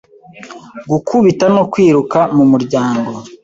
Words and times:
Gukubita 0.89 1.45
no 1.55 1.63
kwiruka 1.71 2.19
mumuryango 2.35 3.09